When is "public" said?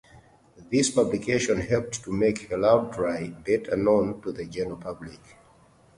4.77-5.19